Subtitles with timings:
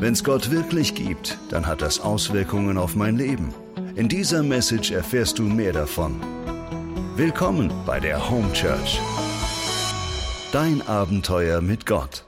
[0.00, 3.52] Wenn es Gott wirklich gibt, dann hat das Auswirkungen auf mein Leben.
[3.96, 6.18] In dieser Message erfährst du mehr davon.
[7.16, 8.98] Willkommen bei der Home Church.
[10.52, 12.24] Dein Abenteuer mit Gott.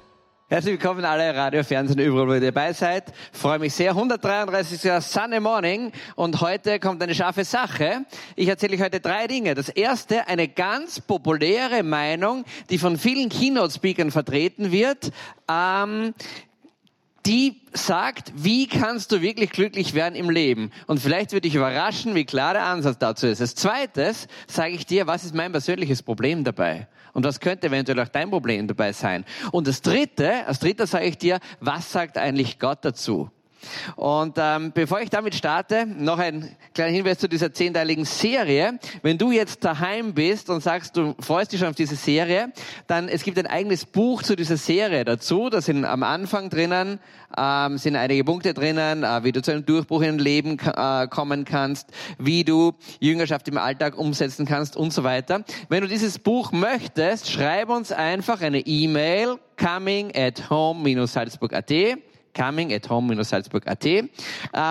[0.51, 3.05] Herzlich willkommen alle Radio, Fernsehen, überall, wo ihr dabei seid.
[3.33, 3.93] Freue mich sehr.
[3.93, 4.93] 133.
[5.03, 8.05] Sunday Morning und heute kommt eine scharfe Sache.
[8.37, 9.55] Ich erzähle euch heute drei Dinge.
[9.55, 15.11] Das erste, eine ganz populäre Meinung, die von vielen Keynote-Speakern vertreten wird.
[15.51, 16.13] Ähm,
[17.27, 20.71] die sagt, wie kannst du wirklich glücklich werden im Leben?
[20.87, 23.41] Und vielleicht würde ich überraschen, wie klar der Ansatz dazu ist.
[23.41, 26.89] Als zweites sage ich dir, was ist mein persönliches Problem dabei?
[27.13, 29.25] Und was könnte eventuell auch dein Problem dabei sein?
[29.53, 33.31] Und das dritte, als dritter sage ich dir, was sagt eigentlich Gott dazu?
[33.97, 38.79] Und ähm, bevor ich damit starte, noch ein kleiner Hinweis zu dieser zehnteiligen Serie.
[39.03, 42.53] Wenn du jetzt daheim bist und sagst, du freust dich schon auf diese Serie,
[42.87, 45.51] dann es gibt ein eigenes Buch zu dieser Serie dazu.
[45.51, 46.99] Da sind am Anfang drinnen
[47.37, 51.45] ähm, sind einige Punkte drinnen, äh, wie du zu einem Durchbruch in Leben äh, kommen
[51.45, 51.89] kannst,
[52.19, 55.45] wie du Jüngerschaft im Alltag umsetzen kannst und so weiter.
[55.69, 61.73] Wenn du dieses Buch möchtest, schreib uns einfach eine E-Mail coming at home-salzburg.at
[62.35, 64.01] coming at home-salzburg.at äh,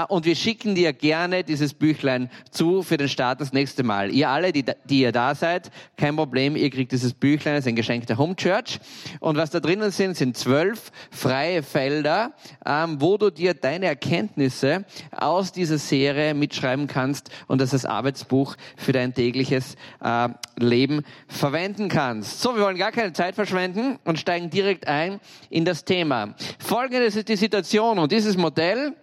[0.09, 4.11] und wir schicken dir gerne dieses Büchlein zu für den Start das nächste Mal.
[4.11, 7.69] Ihr alle, die, die ihr da seid, kein Problem, ihr kriegt dieses Büchlein, das ist
[7.69, 8.79] ein Geschenk der Home Church
[9.19, 12.33] und was da drinnen sind, sind zwölf freie Felder,
[12.65, 18.55] ähm, wo du dir deine Erkenntnisse aus dieser Serie mitschreiben kannst und das als Arbeitsbuch
[18.77, 22.41] für dein tägliches äh, Leben verwenden kannst.
[22.41, 26.35] So, wir wollen gar keine Zeit verschwenden und steigen direkt ein in das Thema.
[26.59, 28.95] Folgendes ist die Situation und dieses Modell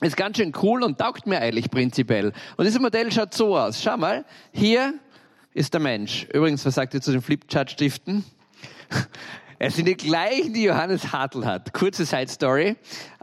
[0.00, 2.32] ist ganz schön cool und taugt mir eigentlich prinzipiell.
[2.56, 3.82] Und dieses Modell schaut so aus.
[3.82, 4.94] Schau mal, hier
[5.54, 6.26] ist der Mensch.
[6.32, 8.24] Übrigens, was sagt ihr zu den Flipchart-Stiften?
[9.64, 11.72] Es sind die gleichen, die Johannes Hartl hat.
[11.72, 12.74] Kurze Side Story.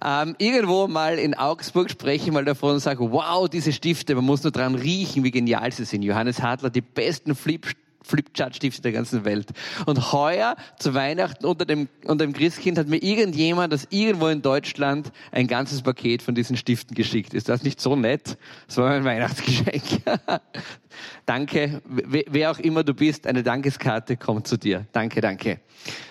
[0.01, 4.23] Ähm, irgendwo mal in Augsburg spreche ich mal davon und sage, wow, diese Stifte, man
[4.23, 6.01] muss nur dran riechen, wie genial sie sind.
[6.01, 7.67] Johannes Hartl hat die besten Flip
[8.09, 9.47] Flipchart-Stifte der ganzen Welt.
[9.85, 14.41] Und heuer zu Weihnachten unter dem, unter dem Christkind hat mir irgendjemand das irgendwo in
[14.41, 17.33] Deutschland ein ganzes Paket von diesen Stiften geschickt.
[17.33, 18.37] Ist das nicht so nett?
[18.67, 19.83] Das war mein Weihnachtsgeschenk.
[21.25, 21.81] danke.
[21.85, 24.85] Wer auch immer du bist, eine Dankeskarte kommt zu dir.
[24.91, 25.59] Danke, danke.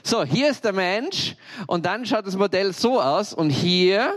[0.02, 4.14] So, hier ist der Mensch und dann schaut das Modell so aus und hier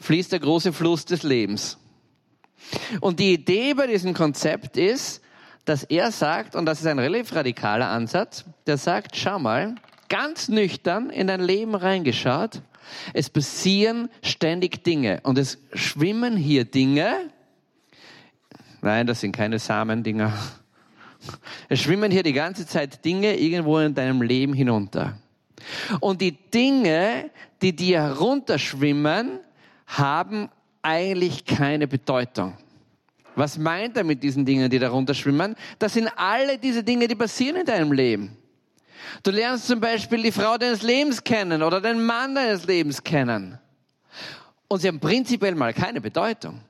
[0.00, 1.78] fließt der große Fluss des Lebens.
[3.00, 5.22] Und die Idee bei diesem Konzept ist,
[5.66, 9.74] dass er sagt, und das ist ein relativ radikaler Ansatz, der sagt, schau mal,
[10.08, 12.62] ganz nüchtern in dein Leben reingeschaut,
[13.12, 17.30] es passieren ständig Dinge und es schwimmen hier Dinge,
[18.80, 20.32] nein, das sind keine Samendinger,
[21.68, 25.18] es schwimmen hier die ganze Zeit Dinge irgendwo in deinem Leben hinunter.
[25.98, 29.40] Und die Dinge, die dir herunterschwimmen,
[29.86, 30.48] haben
[30.82, 32.56] eigentlich keine Bedeutung.
[33.36, 35.54] Was meint er mit diesen Dingen, die darunter schwimmen?
[35.78, 38.36] Das sind alle diese Dinge, die passieren in deinem Leben.
[39.22, 43.58] Du lernst zum Beispiel die Frau deines Lebens kennen oder den Mann deines Lebens kennen.
[44.68, 46.60] Und sie haben prinzipiell mal keine Bedeutung.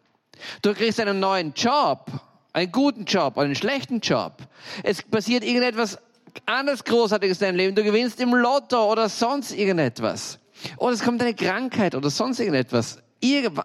[0.61, 2.11] Du kriegst einen neuen Job,
[2.53, 4.37] einen guten Job, einen schlechten Job.
[4.83, 5.99] Es passiert irgendetwas
[6.45, 7.75] anderes Großartiges in deinem Leben.
[7.77, 10.39] Du gewinnst im Lotto oder sonst irgendetwas.
[10.79, 12.99] Oder es kommt eine Krankheit oder sonst irgendetwas.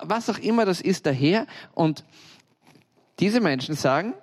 [0.03, 2.03] Was auch immer das ist daher und
[3.22, 4.14] diese Menschen sagen,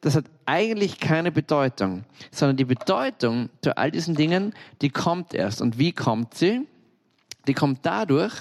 [0.00, 5.60] das hat eigentlich keine Bedeutung, sondern die Bedeutung zu all diesen Dingen, die kommt erst.
[5.60, 6.66] Und wie kommt sie?
[7.46, 8.34] Die kommt dadurch,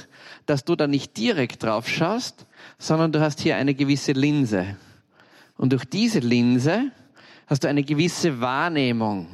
[0.46, 2.46] dass du da nicht direkt drauf schaust,
[2.78, 4.76] sondern du hast hier eine gewisse Linse.
[5.56, 6.92] Und durch diese Linse
[7.48, 9.28] hast du eine gewisse Wahrnehmung.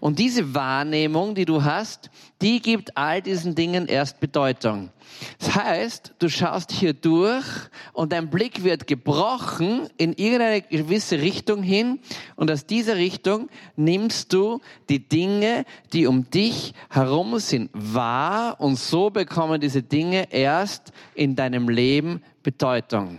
[0.00, 2.10] Und diese Wahrnehmung, die du hast,
[2.40, 4.90] die gibt all diesen Dingen erst Bedeutung.
[5.38, 7.44] Das heißt, du schaust hier durch
[7.92, 12.00] und dein Blick wird gebrochen in irgendeine gewisse Richtung hin
[12.36, 18.76] und aus dieser Richtung nimmst du die Dinge, die um dich herum sind, wahr und
[18.76, 23.18] so bekommen diese Dinge erst in deinem Leben Bedeutung.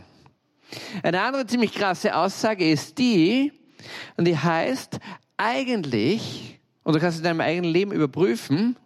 [1.03, 3.51] Eine andere ziemlich krasse Aussage ist die,
[4.17, 4.99] und die heißt,
[5.37, 8.77] eigentlich, und du kannst in deinem eigenen Leben überprüfen,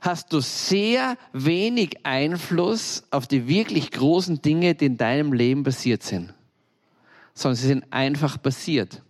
[0.00, 6.02] hast du sehr wenig Einfluss auf die wirklich großen Dinge, die in deinem Leben passiert
[6.02, 6.34] sind.
[7.34, 9.02] Sondern sie sind einfach passiert.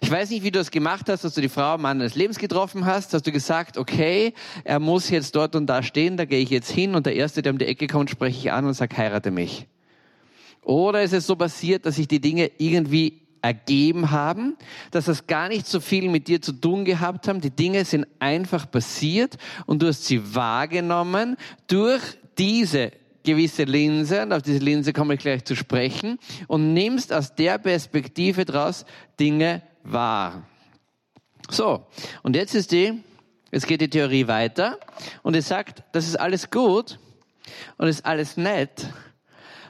[0.00, 2.14] Ich weiß nicht, wie du das gemacht hast, dass du die Frau am Mann deines
[2.14, 3.14] Lebens getroffen hast.
[3.14, 4.32] Hast du gesagt, okay,
[4.64, 7.42] er muss jetzt dort und da stehen, da gehe ich jetzt hin und der Erste,
[7.42, 9.66] der um die Ecke kommt, spreche ich an und sage, heirate mich.
[10.62, 14.56] Oder ist es so passiert, dass sich die Dinge irgendwie ergeben haben,
[14.92, 17.40] dass das gar nicht so viel mit dir zu tun gehabt haben.
[17.40, 19.36] Die Dinge sind einfach passiert
[19.66, 21.36] und du hast sie wahrgenommen
[21.66, 22.02] durch
[22.38, 22.92] diese
[23.24, 26.18] gewisse Linse, und auf diese Linse komme ich gleich zu sprechen,
[26.48, 28.84] und nimmst aus der Perspektive daraus
[29.18, 30.46] Dinge wahr.
[31.48, 31.86] So,
[32.22, 33.02] und jetzt ist die,
[33.52, 34.78] jetzt geht die Theorie weiter,
[35.22, 36.98] und es sagt, das ist alles gut,
[37.78, 38.88] und ist alles nett,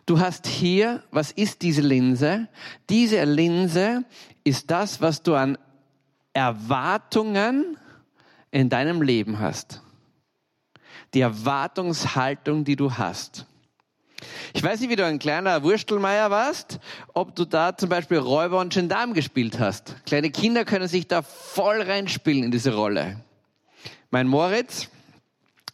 [0.06, 2.48] Du hast hier, was ist diese Linse?
[2.90, 4.04] Diese Linse
[4.44, 5.56] ist das, was du an
[6.32, 7.76] Erwartungen
[8.50, 9.82] in deinem Leben hast.
[11.14, 13.46] Die Erwartungshaltung, die du hast.
[14.54, 16.78] Ich weiß nicht, wie du ein kleiner Wurstelmeier warst,
[17.12, 19.96] ob du da zum Beispiel Räuber und Gendarm gespielt hast.
[20.06, 23.20] Kleine Kinder können sich da voll reinspielen in diese Rolle.
[24.10, 24.88] Mein Moritz,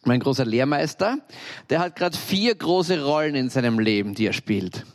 [0.03, 1.19] mein großer Lehrmeister,
[1.69, 4.85] der hat gerade vier große Rollen in seinem Leben, die er spielt.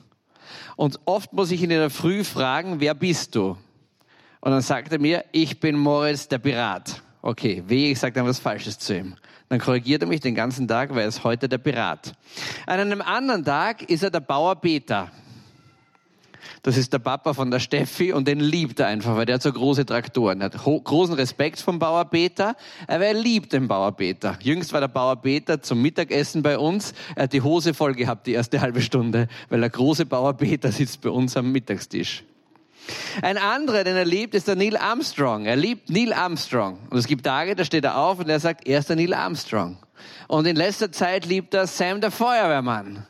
[0.77, 3.56] Und oft muss ich ihn in der Früh fragen, wer bist du?
[4.41, 7.03] Und dann sagt er mir, ich bin Moritz der Pirat.
[7.23, 9.15] Okay, weh, ich sage dann was Falsches zu ihm.
[9.49, 12.12] Dann korrigiert er mich den ganzen Tag, weil er ist heute der Pirat.
[12.67, 15.11] An einem anderen Tag ist er der Bauer Peter.
[16.62, 19.43] Das ist der Papa von der Steffi und den liebt er einfach, weil der hat
[19.43, 20.41] so große Traktoren.
[20.41, 22.56] Er hat großen Respekt vom Bauer Peter,
[22.87, 24.38] aber er liebt den Bauer Peter.
[24.41, 26.94] Jüngst war der Bauer Peter zum Mittagessen bei uns.
[27.17, 30.73] Er hat die Hose voll gehabt, die erste halbe Stunde, weil der große Bauer Peter
[30.73, 32.25] sitzt bei uns am Mittagstisch.
[33.23, 35.47] Ein anderer, den er liebt, ist der Neil Armstrong.
[35.47, 36.79] Er liebt Neil Armstrong.
[36.90, 39.14] Und es gibt Tage, da steht er auf und er sagt, er ist der Neil
[39.14, 39.79] Armstrong.
[40.29, 43.06] Und in letzter Zeit liebt er Sam der Feuerwehrmann.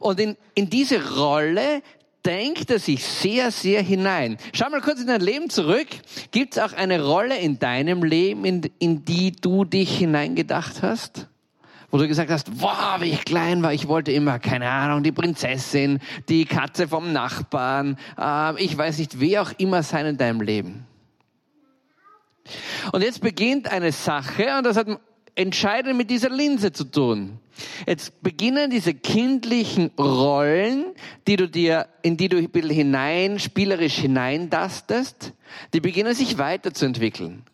[0.00, 1.82] Und in, in diese Rolle
[2.24, 4.36] denkt er sich sehr, sehr hinein.
[4.52, 5.88] Schau mal kurz in dein Leben zurück.
[6.30, 11.28] Gibt es auch eine Rolle in deinem Leben, in, in die du dich hineingedacht hast?
[11.90, 15.12] Wo du gesagt hast, wow, wie ich klein war, ich wollte immer, keine Ahnung, die
[15.12, 15.98] Prinzessin,
[16.28, 20.86] die Katze vom Nachbarn, äh, ich weiß nicht, wer auch immer sein in deinem Leben.
[22.92, 24.88] Und jetzt beginnt eine Sache, und das hat
[25.34, 27.38] entscheidend mit dieser Linse zu tun.
[27.86, 30.86] Jetzt beginnen diese kindlichen Rollen,
[31.26, 35.32] die du dir, in die du ein bisschen hinein, spielerisch hineindastest,
[35.72, 37.44] die beginnen sich weiterzuentwickeln.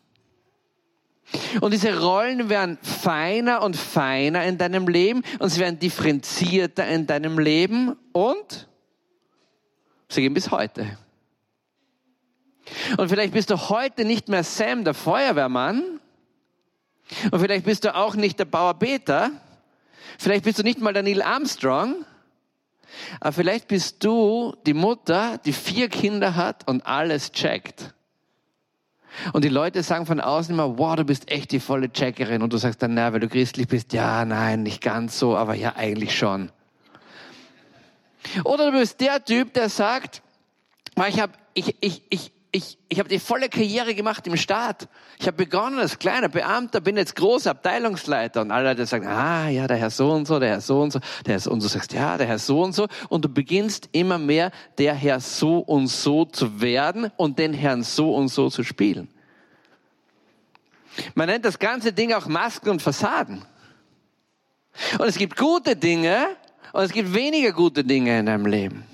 [1.61, 7.05] Und diese Rollen werden feiner und feiner in deinem Leben und sie werden differenzierter in
[7.05, 8.67] deinem Leben und
[10.07, 10.97] sie gehen bis heute.
[12.97, 15.99] Und vielleicht bist du heute nicht mehr Sam, der Feuerwehrmann,
[17.31, 19.31] und vielleicht bist du auch nicht der Bauer Peter.
[20.17, 22.05] Vielleicht bist du nicht mal der Neil Armstrong.
[23.19, 27.93] Aber vielleicht bist du die Mutter, die vier Kinder hat und alles checkt.
[29.33, 32.41] Und die Leute sagen von außen immer, wow, du bist echt die volle Checkerin.
[32.41, 35.55] Und du sagst dann, na, weil du christlich bist, ja, nein, nicht ganz so, aber
[35.55, 36.51] ja, eigentlich schon.
[38.43, 40.21] Oder du bist der Typ, der sagt,
[41.07, 44.87] ich habe ich, ich, ich, ich, ich habe die volle Karriere gemacht im Staat.
[45.19, 49.49] Ich habe begonnen als kleiner Beamter, bin jetzt großer Abteilungsleiter und alle Leute sagen, ah
[49.49, 51.61] ja, der Herr so und so, der Herr so und so, der Herr so und
[51.61, 55.19] so, sagst ja, der Herr so und so und du beginnst immer mehr der Herr
[55.19, 59.09] so und so zu werden und den Herrn so und so zu spielen.
[61.13, 63.45] Man nennt das ganze Ding auch Masken und Fassaden.
[64.97, 66.25] Und es gibt gute Dinge
[66.73, 68.85] und es gibt weniger gute Dinge in deinem Leben.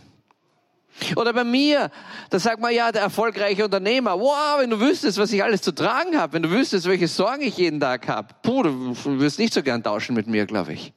[1.15, 1.91] Oder bei mir,
[2.29, 5.73] da sagt man ja, der erfolgreiche Unternehmer, wow, wenn du wüsstest, was ich alles zu
[5.73, 9.53] tragen habe, wenn du wüsstest, welche Sorgen ich jeden Tag habe, puh, du wirst nicht
[9.53, 10.93] so gern tauschen mit mir, glaube ich.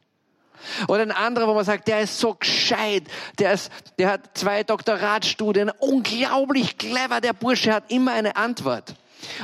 [0.87, 3.05] Oder ein anderer, wo man sagt, der ist so gescheit,
[3.38, 8.95] der, ist, der hat zwei Doktoratstudien, unglaublich clever, der Bursche hat immer eine Antwort.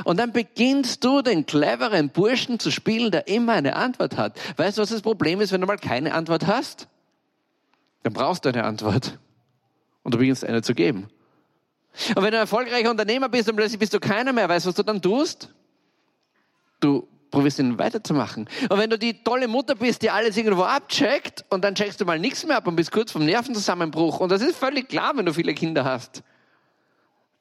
[0.03, 4.39] Und dann beginnst du den cleveren Burschen zu spielen, der immer eine Antwort hat.
[4.57, 6.87] Weißt du, was das Problem ist, wenn du mal keine Antwort hast?
[8.03, 9.17] Dann brauchst du eine Antwort
[10.05, 11.09] und du beginnst eine zu geben.
[12.09, 14.69] Und wenn du ein erfolgreicher Unternehmer bist und plötzlich bist du keiner mehr, weißt du,
[14.69, 15.49] was du dann tust?
[16.79, 18.47] Du probierst ihn weiterzumachen.
[18.69, 22.05] Und wenn du die tolle Mutter bist, die alles irgendwo abcheckt und dann checkst du
[22.05, 25.25] mal nichts mehr ab und bist kurz vom Nervenzusammenbruch und das ist völlig klar, wenn
[25.25, 26.21] du viele Kinder hast,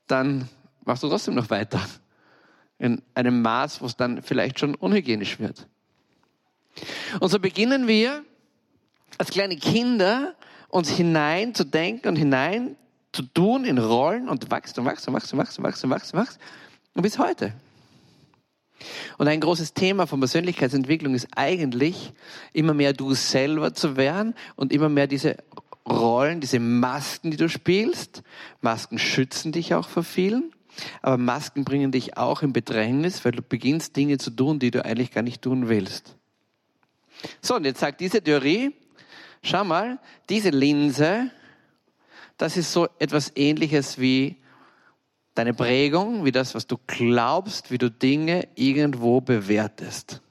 [0.06, 0.48] dann
[0.84, 1.80] machst du trotzdem noch weiter.
[2.78, 5.68] In einem Maß, wo es dann vielleicht schon unhygienisch wird.
[7.20, 8.24] Und so beginnen wir
[9.18, 10.34] als kleine Kinder
[10.74, 12.76] uns denken und hinein
[13.12, 15.90] zu tun in Rollen und wächst und wächst und wächst und wächst und wächst und
[15.90, 16.38] wächst und wächst
[16.94, 17.52] und bis heute.
[19.16, 22.12] Und ein großes Thema von Persönlichkeitsentwicklung ist eigentlich,
[22.52, 25.36] immer mehr du selber zu werden und immer mehr diese
[25.88, 28.24] Rollen, diese Masken, die du spielst.
[28.60, 30.52] Masken schützen dich auch vor vielen,
[31.02, 34.84] aber Masken bringen dich auch in Bedrängnis, weil du beginnst Dinge zu tun, die du
[34.84, 36.16] eigentlich gar nicht tun willst.
[37.40, 38.74] So, und jetzt sagt diese Theorie,
[39.46, 39.98] Schau mal,
[40.30, 41.30] diese Linse,
[42.38, 44.38] das ist so etwas ähnliches wie
[45.34, 50.22] deine Prägung, wie das, was du glaubst, wie du Dinge irgendwo bewertest.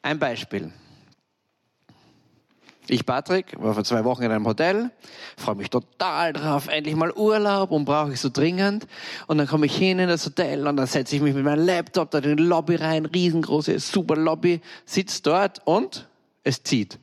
[0.00, 0.72] Ein Beispiel.
[2.88, 4.90] Ich, Patrick, war vor zwei Wochen in einem Hotel,
[5.36, 8.86] freue mich total drauf, endlich mal Urlaub und brauche ich so dringend.
[9.26, 11.66] Und dann komme ich hin in das Hotel und dann setze ich mich mit meinem
[11.66, 16.08] Laptop da in die Lobby rein, riesengroße, super Lobby, sitze dort und
[16.44, 16.98] es zieht.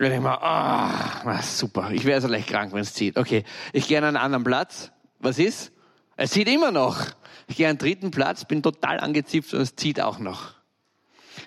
[0.00, 3.18] Und ich denke mal, ah, super, ich wäre so leicht krank, wenn es zieht.
[3.18, 4.90] Okay, ich gehe an einen anderen Platz.
[5.18, 5.72] Was ist?
[6.16, 7.04] Es zieht immer noch.
[7.48, 10.54] Ich gehe an den dritten Platz, bin total angezipft und es zieht auch noch.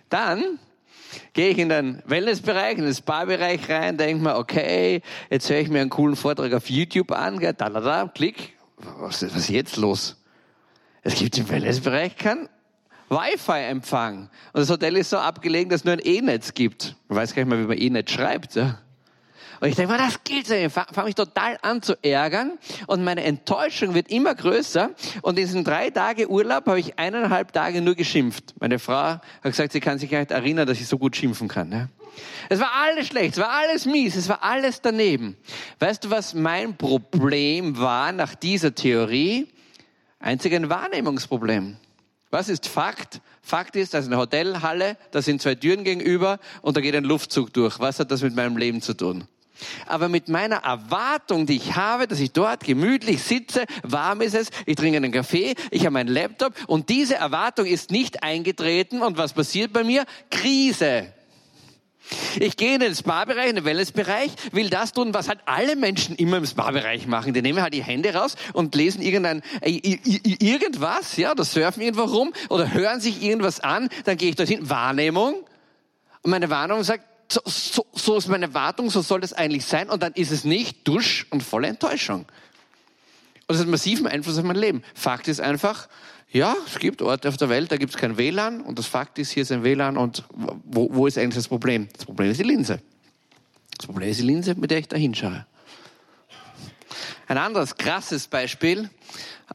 [0.09, 0.59] Dann
[1.33, 5.69] gehe ich in den Wellnessbereich, in den Spa-Bereich rein, denke mir, okay, jetzt höre ich
[5.69, 9.77] mir einen coolen Vortrag auf YouTube an, da, da, da, klick, was, was ist jetzt
[9.77, 10.23] los?
[11.01, 12.49] Es gibt im Wellnessbereich keinen
[13.13, 14.29] Wi-Fi-Empfang.
[14.53, 16.95] Und das Hotel ist so abgelegen, dass es nur ein E-Netz gibt.
[17.09, 18.55] Ich weiß gar nicht mal, wie man E-Netz schreibt.
[18.55, 18.79] Ja?
[19.63, 20.55] Und ich denke, das gilt so.
[20.55, 24.89] Ich fange mich total an zu ärgern und meine Enttäuschung wird immer größer.
[25.21, 28.55] Und in diesen drei Tage Urlaub habe ich eineinhalb Tage nur geschimpft.
[28.59, 31.47] Meine Frau hat gesagt, sie kann sich gar nicht erinnern, dass ich so gut schimpfen
[31.47, 31.69] kann.
[31.69, 31.87] Ne?
[32.49, 35.37] Es war alles schlecht, es war alles mies, es war alles daneben.
[35.79, 39.47] Weißt du, was mein Problem war nach dieser Theorie?
[40.19, 41.77] Einzig ein Wahrnehmungsproblem.
[42.33, 43.21] Was ist Fakt?
[43.43, 47.03] Fakt ist, da ist eine Hotelhalle, da sind zwei Türen gegenüber und da geht ein
[47.03, 47.79] Luftzug durch.
[47.79, 49.25] Was hat das mit meinem Leben zu tun?
[49.85, 54.47] Aber mit meiner Erwartung, die ich habe, dass ich dort gemütlich sitze, warm ist es,
[54.65, 59.15] ich trinke einen Kaffee, ich habe meinen Laptop und diese Erwartung ist nicht eingetreten und
[59.19, 60.03] was passiert bei mir?
[60.31, 61.12] Krise.
[62.39, 66.15] Ich gehe in den Spa-Bereich, in den Wellness-Bereich, will das tun, was halt alle Menschen
[66.15, 67.33] immer im Spa-Bereich machen.
[67.33, 72.03] Die nehmen halt die Hände raus und lesen irgendein, äh, irgendwas, ja, oder surfen irgendwo
[72.03, 73.89] rum oder hören sich irgendwas an.
[74.05, 75.35] Dann gehe ich dorthin, Wahrnehmung.
[76.21, 79.89] Und meine Wahrnehmung sagt, so, so, so ist meine Wartung, so soll das eigentlich sein.
[79.89, 82.25] Und dann ist es nicht Dusch und volle Enttäuschung.
[83.47, 84.83] Und das hat massiven Einfluss auf mein Leben.
[84.93, 85.87] Fakt ist einfach,
[86.33, 88.61] ja, es gibt Orte auf der Welt, da gibt es kein WLAN.
[88.61, 89.97] Und das Fakt ist, hier ist ein WLAN.
[89.97, 91.87] Und wo, wo ist eigentlich das Problem?
[91.93, 92.81] Das Problem ist die Linse.
[93.77, 95.45] Das Problem ist die Linse, mit der ich da hinschaue.
[97.27, 98.89] Ein anderes krasses Beispiel.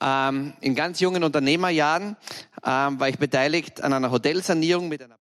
[0.01, 2.17] Ähm, in ganz jungen Unternehmerjahren
[2.65, 5.18] ähm, war ich beteiligt an einer Hotelsanierung mit einer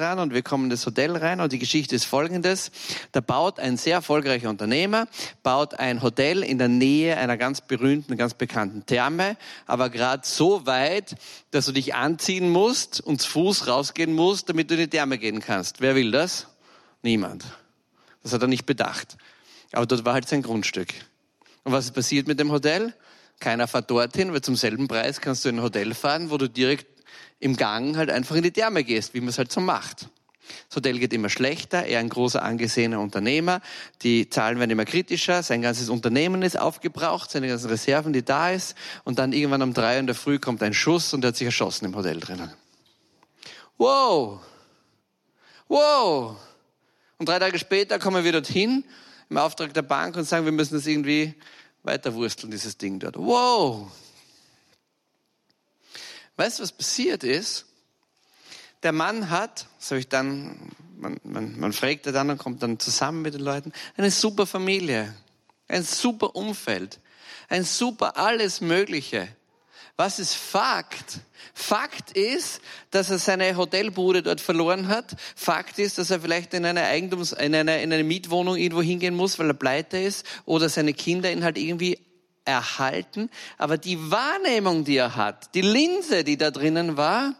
[0.00, 2.70] dran und wir kommen in das Hotel rein und die Geschichte ist folgendes.
[3.12, 5.06] Da baut ein sehr erfolgreicher Unternehmer,
[5.42, 10.66] baut ein Hotel in der Nähe einer ganz berühmten, ganz bekannten Therme, aber gerade so
[10.66, 11.16] weit,
[11.50, 15.18] dass du dich anziehen musst und zu Fuß rausgehen musst, damit du in die Therme
[15.18, 15.80] gehen kannst.
[15.80, 16.46] Wer will das?
[17.02, 17.44] Niemand.
[18.22, 19.16] Das hat er nicht bedacht.
[19.72, 20.88] Aber dort war halt sein Grundstück.
[21.64, 22.94] Und was ist passiert mit dem Hotel?
[23.38, 26.48] Keiner fährt dorthin, weil zum selben Preis kannst du in ein Hotel fahren, wo du
[26.48, 26.99] direkt
[27.38, 30.08] im Gang halt einfach in die Therme gehst, wie man es halt so macht.
[30.68, 33.60] Das Hotel geht immer schlechter, er ein großer angesehener Unternehmer,
[34.02, 38.50] die Zahlen werden immer kritischer, sein ganzes Unternehmen ist aufgebraucht, seine ganzen Reserven, die da
[38.50, 41.36] ist, und dann irgendwann um drei in der Früh kommt ein Schuss und er hat
[41.36, 42.52] sich erschossen im Hotel drinnen.
[43.78, 44.40] Wow!
[45.68, 46.36] Wow!
[47.18, 48.84] Und drei Tage später kommen wir dorthin,
[49.28, 51.34] im Auftrag der Bank und sagen, wir müssen das irgendwie
[51.82, 53.16] weiterwursteln, dieses Ding dort.
[53.16, 53.90] Wow!
[56.40, 57.66] Weißt du, was passiert ist?
[58.82, 62.78] Der Mann hat, so ich dann, man, man, man fragt er dann und kommt dann
[62.78, 65.14] zusammen mit den Leuten, eine super Familie,
[65.68, 66.98] ein super Umfeld,
[67.50, 69.28] ein super alles Mögliche.
[69.96, 71.20] Was ist Fakt?
[71.52, 75.16] Fakt ist, dass er seine Hotelbude dort verloren hat.
[75.36, 79.14] Fakt ist, dass er vielleicht in eine Eigentums, in eine, in eine Mietwohnung irgendwo hingehen
[79.14, 81.98] muss, weil er pleite ist, oder seine Kinder ihn halt irgendwie
[82.44, 87.34] erhalten, aber die Wahrnehmung, die er hat, die Linse, die da drinnen war,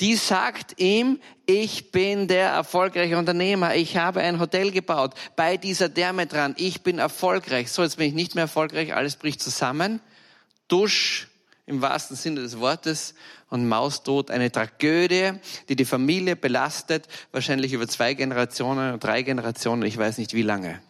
[0.00, 5.88] die sagt ihm, ich bin der erfolgreiche Unternehmer, ich habe ein Hotel gebaut bei dieser
[5.88, 7.70] Därme dran, ich bin erfolgreich.
[7.70, 10.00] So, jetzt bin ich nicht mehr erfolgreich, alles bricht zusammen.
[10.68, 11.28] Dusch
[11.64, 13.14] im wahrsten Sinne des Wortes
[13.48, 15.32] und Maustod, eine Tragödie,
[15.68, 20.80] die die Familie belastet, wahrscheinlich über zwei Generationen, drei Generationen, ich weiß nicht wie lange.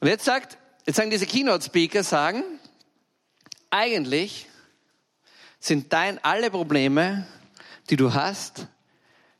[0.00, 2.44] Und jetzt sagt Jetzt sagen diese Keynote-Speaker, sagen,
[3.70, 4.46] eigentlich
[5.58, 7.26] sind dein, alle Probleme,
[7.90, 8.68] die du hast,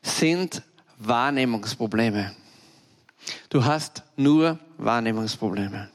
[0.01, 0.61] sind
[0.97, 2.35] Wahrnehmungsprobleme.
[3.47, 5.89] Du hast nur Wahrnehmungsprobleme.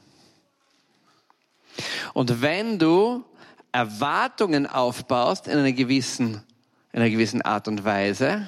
[2.15, 3.23] Und wenn du
[3.71, 6.41] Erwartungen aufbaust in einer gewissen,
[6.93, 8.47] in einer gewissen Art und Weise,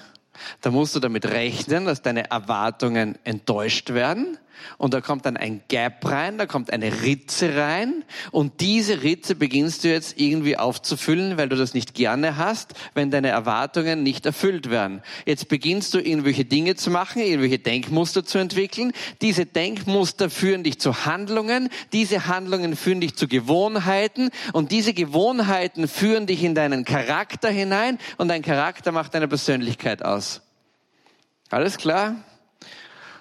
[0.62, 4.40] dann musst du damit rechnen, dass deine Erwartungen enttäuscht werden
[4.78, 9.36] und da kommt dann ein Gap rein, da kommt eine Ritze rein und diese Ritze
[9.36, 14.26] beginnst du jetzt irgendwie aufzufüllen, weil du das nicht gerne hast, wenn deine Erwartungen nicht
[14.26, 15.02] erfüllt werden.
[15.26, 18.92] Jetzt beginnst du irgendwelche Dinge zu machen, irgendwelche Denkmuster zu entwickeln.
[19.22, 25.88] Diese Denkmuster führen dich zu Handlungen, diese Handlungen führen dich zu Gewohnheiten und diese Gewohnheiten
[25.88, 30.42] führen dich in deinen Charakter hinein und dein Charakter macht deine Persönlichkeit aus.
[31.50, 32.16] Alles klar?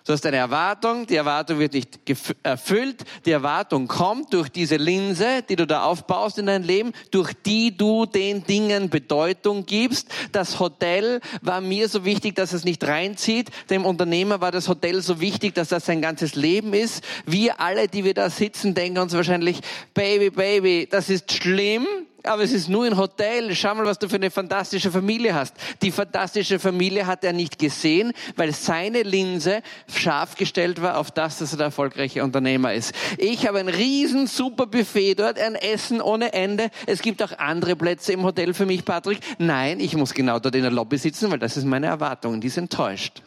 [0.06, 1.98] Du hast eine Erwartung, die Erwartung wird nicht
[2.42, 7.32] erfüllt, die Erwartung kommt durch diese Linse, die du da aufbaust in dein Leben, durch
[7.46, 10.08] die du den Dingen Bedeutung gibst.
[10.30, 13.48] Das Hotel war mir so wichtig, dass es nicht reinzieht.
[13.70, 17.02] Dem Unternehmer war das Hotel so wichtig, dass das sein ganzes Leben ist.
[17.24, 19.60] Wir alle, die wir da sitzen, denken uns wahrscheinlich,
[19.94, 21.86] Baby, Baby, das ist schlimm,
[22.24, 23.54] aber es ist nur ein Hotel.
[23.54, 25.54] Schau mal, was du für eine fantastische Familie hast.
[25.82, 29.62] Die fantastische Familie hat er nicht gesehen, weil seine Linse
[29.94, 32.94] scharf gestellt war auf das, dass er der erfolgreiche Unternehmer ist.
[33.18, 36.70] Ich habe ein riesen super Buffet dort, ein Essen ohne Ende.
[36.86, 39.18] Es gibt auch andere Plätze im Hotel für mich, Patrick.
[39.38, 42.40] Nein, ich muss genau dort in der Lobby sitzen, weil das ist meine Erwartung.
[42.40, 43.22] Die ist enttäuscht.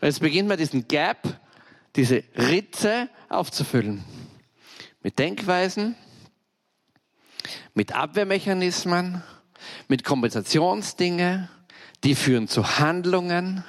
[0.00, 1.18] Und jetzt beginnt man diesen Gap,
[1.96, 4.04] diese Ritze aufzufüllen.
[5.02, 5.96] Mit Denkweisen,
[7.74, 9.22] mit Abwehrmechanismen,
[9.88, 11.48] mit Kompensationsdinge,
[12.04, 13.64] die führen zu Handlungen,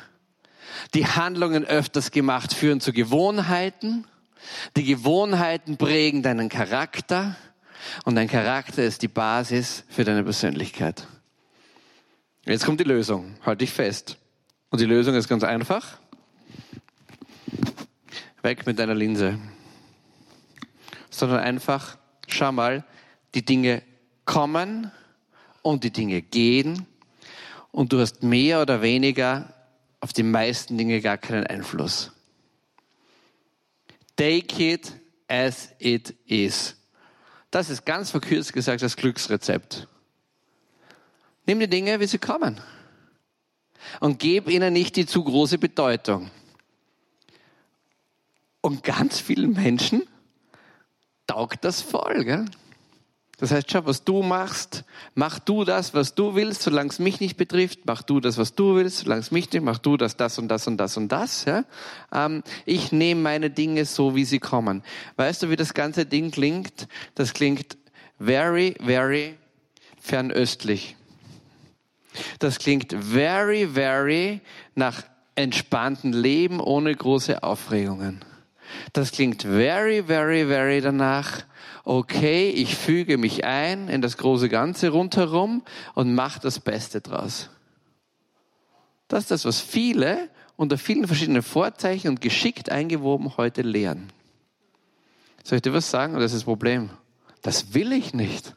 [0.93, 4.05] die Handlungen öfters gemacht führen zu Gewohnheiten,
[4.77, 7.35] die Gewohnheiten prägen deinen Charakter
[8.05, 11.07] und dein Charakter ist die Basis für deine Persönlichkeit.
[12.45, 14.17] Jetzt kommt die Lösung, halte dich fest.
[14.69, 15.99] Und die Lösung ist ganz einfach.
[18.41, 19.37] Weg mit deiner Linse.
[21.09, 21.97] Sondern einfach,
[22.27, 22.83] schau mal,
[23.35, 23.83] die Dinge
[24.25, 24.91] kommen
[25.61, 26.85] und die Dinge gehen
[27.71, 29.53] und du hast mehr oder weniger
[29.99, 32.11] auf die meisten Dinge gar keinen Einfluss.
[34.15, 34.93] Take it
[35.27, 36.75] as it is.
[37.51, 39.87] Das ist ganz verkürzt gesagt das Glücksrezept.
[41.45, 42.61] Nimm die Dinge, wie sie kommen.
[43.99, 46.29] Und gib ihnen nicht die zu große Bedeutung.
[48.61, 50.03] Und ganz vielen Menschen
[51.25, 52.23] taugt das voll.
[52.23, 52.45] Gell?
[53.39, 54.83] Das heißt, schau, was du machst,
[55.15, 58.53] mach du das, was du willst, solange es mich nicht betrifft, mach du das, was
[58.53, 61.09] du willst, solange es mich nicht, mach du das, das und das und das und
[61.09, 61.45] das.
[61.45, 61.63] Ja?
[62.11, 64.83] Ähm, ich nehme meine Dinge so, wie sie kommen.
[65.15, 66.89] Weißt du, wie das ganze Ding klingt?
[67.15, 67.77] Das klingt
[68.19, 69.37] very, very
[70.01, 70.97] fernöstlich.
[72.39, 74.41] Das klingt very, very
[74.75, 75.03] nach
[75.35, 78.25] entspannten Leben ohne große Aufregungen.
[78.93, 81.43] Das klingt very, very, very danach,
[81.83, 85.63] okay, ich füge mich ein in das große Ganze rundherum
[85.95, 87.49] und mache das Beste draus.
[89.07, 94.11] Das ist das, was viele unter vielen verschiedenen Vorzeichen und geschickt eingewoben heute lehren.
[95.43, 96.13] Soll ich dir was sagen?
[96.13, 96.89] Das ist das Problem.
[97.41, 98.55] Das will ich nicht.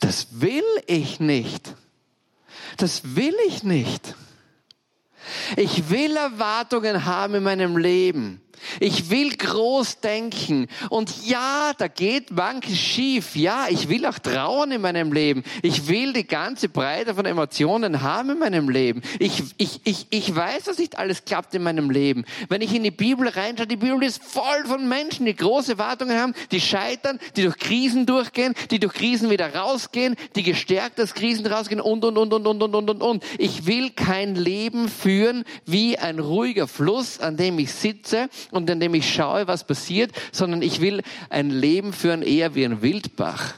[0.00, 1.74] Das will ich nicht.
[2.76, 4.16] Das will ich nicht.
[5.56, 8.40] Ich will Erwartungen haben in meinem Leben.
[8.80, 10.68] Ich will groß denken.
[10.90, 13.36] Und ja, da geht manches schief.
[13.36, 15.44] Ja, ich will auch trauern in meinem Leben.
[15.62, 19.02] Ich will die ganze Breite von Emotionen haben in meinem Leben.
[19.18, 22.24] Ich, ich, ich, ich weiß, dass nicht alles klappt in meinem Leben.
[22.48, 26.18] Wenn ich in die Bibel reinschaue, die Bibel ist voll von Menschen, die große Erwartungen
[26.18, 31.14] haben, die scheitern, die durch Krisen durchgehen, die durch Krisen wieder rausgehen, die gestärkt aus
[31.14, 33.24] Krisen rausgehen und, und, und, und, und, und, und, und, und.
[33.38, 38.80] Ich will kein Leben führen wie ein ruhiger Fluss, an dem ich sitze und in
[38.80, 43.54] dem ich schaue, was passiert, sondern ich will ein Leben führen eher wie ein Wildbach.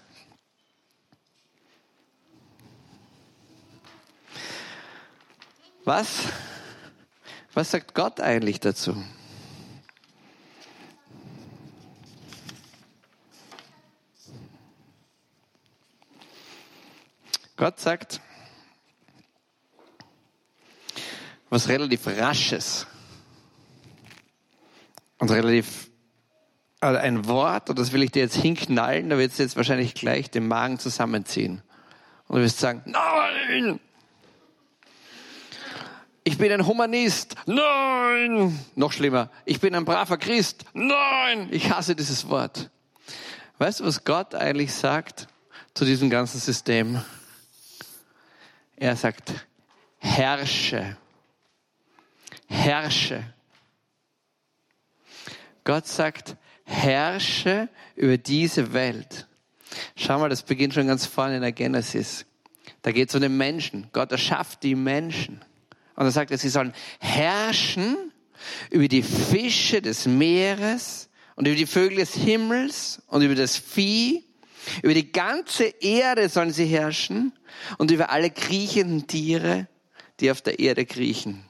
[5.84, 6.24] Was?
[7.54, 8.96] Was sagt Gott eigentlich dazu?
[17.56, 18.20] Gott sagt
[21.48, 22.86] was relativ Rasches
[25.18, 25.90] und relativ
[26.80, 29.94] also ein Wort, und das will ich dir jetzt hinknallen, da wird du jetzt wahrscheinlich
[29.94, 31.62] gleich den Magen zusammenziehen.
[32.28, 33.80] Und du wirst sagen, nein!
[36.22, 37.36] Ich bin ein Humanist.
[37.46, 38.58] Nein!
[38.74, 39.30] Noch schlimmer.
[39.44, 40.64] Ich bin ein braver Christ.
[40.74, 41.48] Nein!
[41.50, 42.70] Ich hasse dieses Wort.
[43.58, 45.28] Weißt du, was Gott eigentlich sagt
[45.72, 47.00] zu diesem ganzen System?
[48.76, 49.46] Er sagt,
[49.98, 50.96] herrsche.
[52.48, 53.24] Herrsche.
[55.66, 59.26] Gott sagt, herrsche über diese Welt.
[59.96, 62.24] Schau mal, das beginnt schon ganz vorne in der Genesis.
[62.82, 63.88] Da geht es um den Menschen.
[63.92, 65.44] Gott erschafft die Menschen.
[65.96, 67.96] Und er sagt, sie sollen herrschen
[68.70, 74.24] über die Fische des Meeres und über die Vögel des Himmels und über das Vieh.
[74.82, 77.32] Über die ganze Erde sollen sie herrschen
[77.78, 79.66] und über alle kriechenden Tiere,
[80.20, 81.45] die auf der Erde kriechen.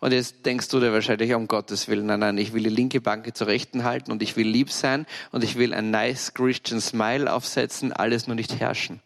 [0.00, 3.00] Und jetzt denkst du dir wahrscheinlich, um Gottes Willen, nein, nein, ich will die linke
[3.00, 6.80] Banke zur rechten halten und ich will lieb sein und ich will ein nice Christian
[6.80, 9.00] Smile aufsetzen, alles nur nicht herrschen.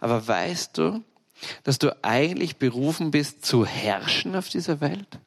[0.00, 1.02] Aber weißt du,
[1.64, 5.18] dass du eigentlich berufen bist zu herrschen auf dieser Welt?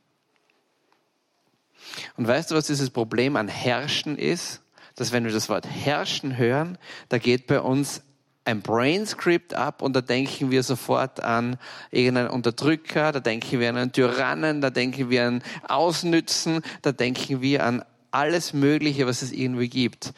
[2.17, 4.61] Und weißt du, was dieses Problem an Herrschen ist?
[4.95, 6.77] Dass wenn wir das Wort Herrschen hören,
[7.09, 8.01] da geht bei uns
[8.45, 11.57] ein Brainscript ab und da denken wir sofort an
[11.91, 17.41] irgendeinen Unterdrücker, da denken wir an einen Tyrannen, da denken wir an Ausnützen, da denken
[17.41, 20.13] wir an alles Mögliche, was es irgendwie gibt.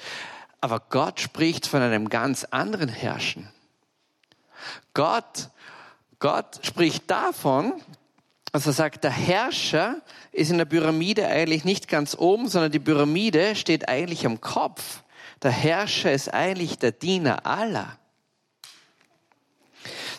[0.59, 3.49] Aber Gott spricht von einem ganz anderen Herrschen.
[4.93, 5.49] Gott,
[6.19, 7.73] Gott spricht davon,
[8.51, 12.79] dass er sagt, der Herrscher ist in der Pyramide eigentlich nicht ganz oben, sondern die
[12.79, 15.03] Pyramide steht eigentlich am Kopf.
[15.43, 17.97] Der Herrscher ist eigentlich der Diener aller.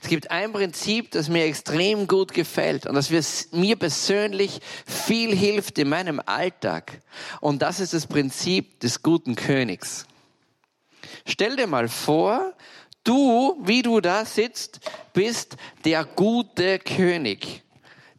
[0.02, 3.10] Es gibt ein Prinzip, das mir extrem gut gefällt und das
[3.52, 7.00] mir persönlich viel hilft in meinem Alltag.
[7.40, 10.06] Und das ist das Prinzip des guten Königs.
[11.26, 12.54] Stell dir mal vor,
[13.04, 14.80] du, wie du da sitzt,
[15.12, 17.62] bist der gute König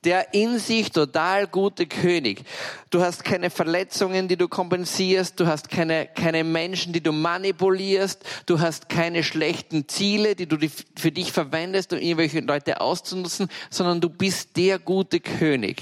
[0.03, 2.43] der in sich total gute König.
[2.89, 8.23] Du hast keine Verletzungen, die du kompensierst, du hast keine, keine Menschen, die du manipulierst,
[8.45, 10.57] du hast keine schlechten Ziele, die du
[10.97, 15.81] für dich verwendest, um irgendwelche Leute auszunutzen, sondern du bist der gute König.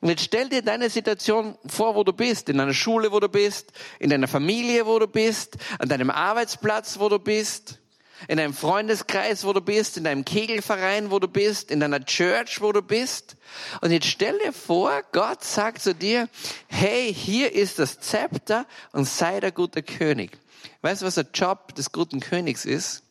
[0.00, 3.28] Und jetzt stell dir deine Situation vor, wo du bist, in einer Schule, wo du
[3.28, 7.79] bist, in deiner Familie, wo du bist, an deinem Arbeitsplatz, wo du bist
[8.28, 12.60] in deinem Freundeskreis, wo du bist, in deinem Kegelverein, wo du bist, in deiner Church,
[12.60, 13.36] wo du bist.
[13.80, 16.28] Und jetzt stell dir vor, Gott sagt zu dir,
[16.68, 20.38] hey, hier ist das Zepter und sei der gute König.
[20.82, 23.02] Weißt du, was der Job des guten Königs ist?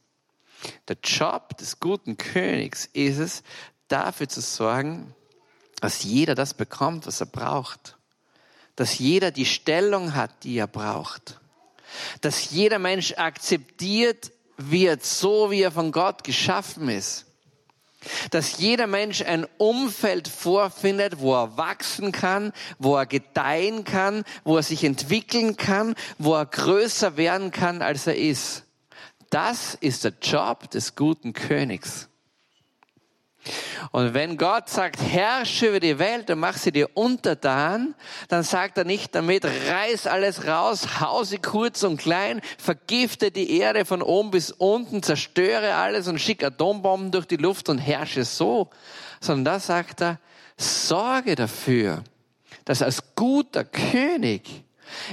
[0.88, 3.44] Der Job des guten Königs ist es,
[3.88, 5.14] dafür zu sorgen,
[5.82, 7.98] dass jeder das bekommt, was er braucht.
[8.76, 11.40] Dass jeder die Stellung hat, die er braucht.
[12.22, 17.26] Dass jeder Mensch akzeptiert, wird, so wie er von Gott geschaffen ist.
[18.32, 24.58] Dass jeder Mensch ein Umfeld vorfindet, wo er wachsen kann, wo er gedeihen kann, wo
[24.58, 28.64] er sich entwickeln kann, wo er größer werden kann, als er ist.
[29.30, 32.09] Das ist der Job des guten Königs.
[33.92, 37.96] Und wenn Gott sagt, herrsche über die Welt und mach sie dir untertan,
[38.28, 43.58] dann sagt er nicht damit, reiß alles raus, hau sie kurz und klein, vergifte die
[43.60, 48.26] Erde von oben bis unten, zerstöre alles und schick Atombomben durch die Luft und herrsche
[48.26, 48.70] so,
[49.22, 50.20] sondern da sagt er,
[50.58, 52.04] sorge dafür,
[52.66, 54.64] dass als guter König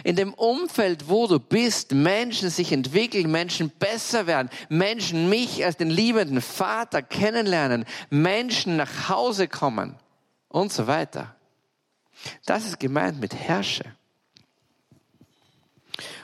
[0.05, 5.77] in dem Umfeld, wo du bist, Menschen sich entwickeln, Menschen besser werden, Menschen mich als
[5.77, 9.97] den liebenden Vater kennenlernen, Menschen nach Hause kommen
[10.49, 11.35] und so weiter.
[12.45, 13.85] Das ist gemeint mit Herrsche.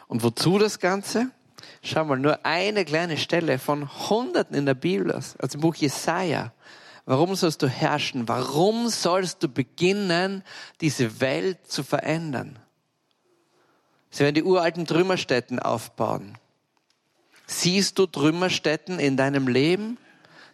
[0.06, 1.30] Und wozu das Ganze?
[1.82, 6.52] Schau mal, nur eine kleine Stelle von Hunderten in der Bibel, aus dem Buch Jesaja.
[7.04, 8.28] Warum sollst du herrschen?
[8.28, 10.44] Warum sollst du beginnen,
[10.80, 12.58] diese Welt zu verändern?
[14.12, 16.38] Sie werden die uralten Trümmerstätten aufbauen.
[17.46, 19.96] Siehst du Trümmerstätten in deinem Leben?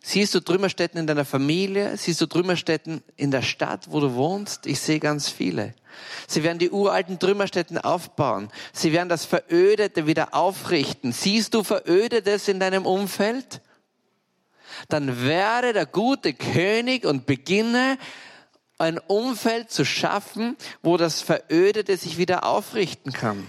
[0.00, 1.96] Siehst du Trümmerstätten in deiner Familie?
[1.96, 4.66] Siehst du Trümmerstätten in der Stadt, wo du wohnst?
[4.66, 5.74] Ich sehe ganz viele.
[6.28, 8.48] Sie werden die uralten Trümmerstätten aufbauen.
[8.72, 11.12] Sie werden das Verödete wieder aufrichten.
[11.12, 13.60] Siehst du Verödetes in deinem Umfeld?
[14.88, 17.98] Dann werde der gute König und beginne
[18.78, 23.46] ein Umfeld zu schaffen, wo das Verödete sich wieder aufrichten kann.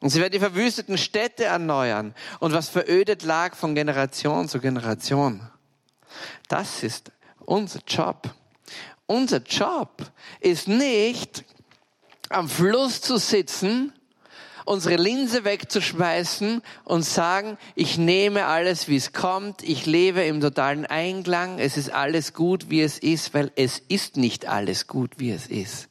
[0.00, 5.50] Und sie werden die verwüsteten Städte erneuern und was verödet lag von Generation zu Generation.
[6.48, 7.10] Das ist
[7.40, 8.32] unser Job.
[9.06, 10.04] Unser Job
[10.40, 11.44] ist nicht
[12.28, 13.92] am Fluss zu sitzen
[14.68, 20.86] unsere Linse wegzuschmeißen und sagen, ich nehme alles, wie es kommt, ich lebe im totalen
[20.86, 25.30] Einklang, es ist alles gut, wie es ist, weil es ist nicht alles gut, wie
[25.30, 25.87] es ist.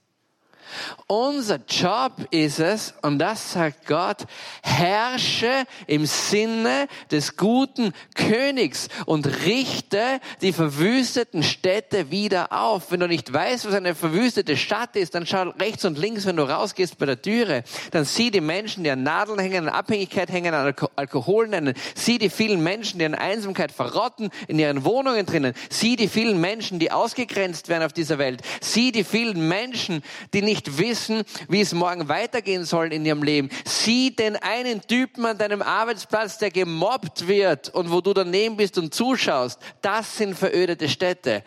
[1.07, 4.25] Unser Job ist es, und das sagt Gott,
[4.61, 12.91] herrsche im Sinne des guten Königs und richte die verwüsteten Städte wieder auf.
[12.91, 16.35] Wenn du nicht weißt, was eine verwüstete Stadt ist, dann schau rechts und links, wenn
[16.35, 20.29] du rausgehst bei der Türe, dann sieh die Menschen, die an Nadeln hängen, an Abhängigkeit
[20.29, 25.25] hängen, an Alkohol nennen, sieh die vielen Menschen, die an Einsamkeit verrotten in ihren Wohnungen
[25.25, 30.03] drinnen, sieh die vielen Menschen, die ausgegrenzt werden auf dieser Welt, sieh die vielen Menschen,
[30.33, 33.49] die nicht nicht wissen, wie es morgen weitergehen soll in ihrem Leben.
[33.65, 38.77] Sieh den einen Typen an deinem Arbeitsplatz, der gemobbt wird und wo du daneben bist
[38.77, 39.59] und zuschaust.
[39.81, 41.43] Das sind verödete Städte.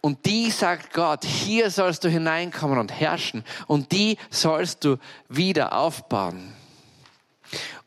[0.00, 3.44] Und die sagt Gott, hier sollst du hineinkommen und herrschen.
[3.66, 6.52] Und die sollst du wieder aufbauen.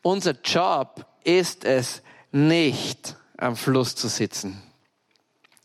[0.02, 4.60] Unser Job ist es nicht, am Fluss zu sitzen,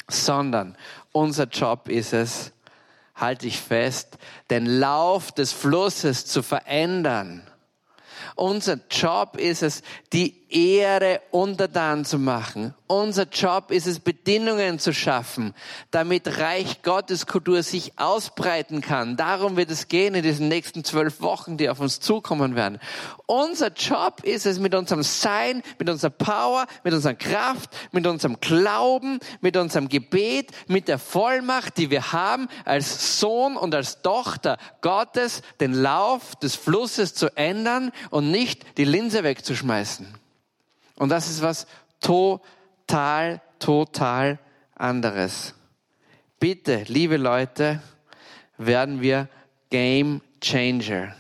[0.07, 0.77] sondern
[1.11, 2.51] unser Job ist es,
[3.15, 4.17] halte ich fest,
[4.49, 7.47] den Lauf des Flusses zu verändern.
[8.35, 12.75] Unser Job ist es, die Ehre untertan zu machen.
[12.85, 15.55] Unser Job ist es, Bedingungen zu schaffen,
[15.89, 19.17] damit Reich Gottes Kultur sich ausbreiten kann.
[19.17, 22.79] Darum wird es gehen in diesen nächsten zwölf Wochen, die auf uns zukommen werden.
[23.25, 28.39] Unser Job ist es, mit unserem Sein, mit unserer Power, mit unserer Kraft, mit unserem
[28.39, 34.59] Glauben, mit unserem Gebet, mit der Vollmacht, die wir haben, als Sohn und als Tochter
[34.81, 40.22] Gottes, den Lauf des Flusses zu ändern und nicht die Linse wegzuschmeißen.
[41.03, 41.67] Und das ist was
[41.99, 44.39] total, total
[44.73, 45.53] anderes.
[46.39, 47.83] Bitte, liebe Leute,
[48.57, 49.27] werden wir
[49.69, 51.13] Game Changer.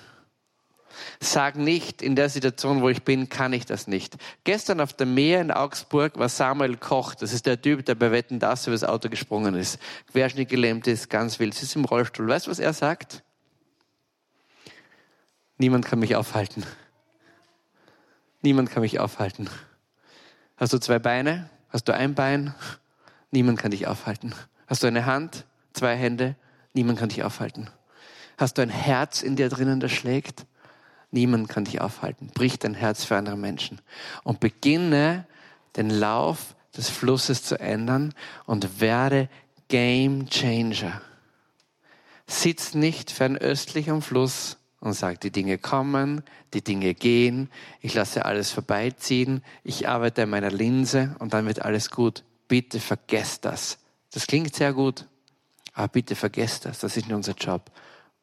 [1.19, 4.15] Sag nicht, in der Situation, wo ich bin, kann ich das nicht.
[4.45, 7.13] Gestern auf dem Meer in Augsburg war Samuel Koch.
[7.15, 9.79] Das ist der Typ, der bei Wetten das über das Auto gesprungen ist.
[10.13, 11.55] Querschnitt gelähmt ist, ganz wild.
[11.55, 12.29] Sie ist im Rollstuhl.
[12.29, 13.21] Weißt du, was er sagt?
[15.57, 16.65] Niemand kann mich aufhalten.
[18.41, 19.49] Niemand kann mich aufhalten.
[20.57, 21.49] Hast du zwei Beine?
[21.69, 22.53] Hast du ein Bein?
[23.31, 24.33] Niemand kann dich aufhalten.
[24.67, 25.45] Hast du eine Hand?
[25.73, 26.35] Zwei Hände?
[26.73, 27.69] Niemand kann dich aufhalten.
[28.37, 30.45] Hast du ein Herz in dir drinnen, das schlägt?
[31.11, 32.27] Niemand kann dich aufhalten.
[32.33, 33.81] Brich dein Herz für andere Menschen
[34.23, 35.25] und beginne
[35.75, 38.13] den Lauf des Flusses zu ändern
[38.45, 39.29] und werde
[39.67, 41.01] Game Changer.
[42.27, 48.25] Sitz nicht fernöstlich am Fluss, und sagt, die Dinge kommen, die Dinge gehen, ich lasse
[48.25, 52.25] alles vorbeiziehen, ich arbeite an meiner Linse und dann wird alles gut.
[52.49, 53.77] Bitte vergesst das.
[54.11, 55.05] Das klingt sehr gut,
[55.73, 56.79] aber bitte vergesst das.
[56.79, 57.71] Das ist nicht unser Job.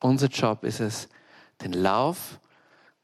[0.00, 1.08] Unser Job ist es,
[1.62, 2.38] den Lauf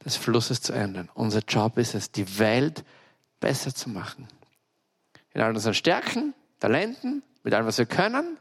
[0.04, 1.08] des Flusses zu ändern.
[1.14, 2.84] Unser Job ist es, die Welt
[3.40, 4.28] besser zu machen.
[5.32, 8.36] In all unseren Stärken, Talenten, mit allem, was wir können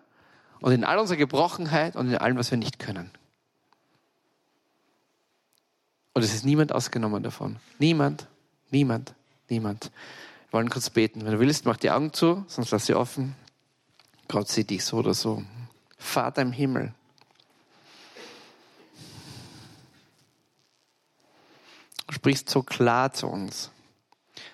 [0.60, 3.12] und in all unserer Gebrochenheit und in allem, was wir nicht können.
[6.16, 7.58] Und es ist niemand ausgenommen davon.
[7.78, 8.28] Niemand,
[8.72, 9.14] niemand,
[9.50, 9.92] niemand.
[10.50, 11.26] Wir wollen kurz beten.
[11.26, 13.36] Wenn du willst, mach die Augen zu, sonst lass sie offen.
[14.30, 15.44] Gott sieht dich so oder so.
[15.98, 16.94] Vater im Himmel.
[22.08, 23.72] Du sprichst so klar zu uns.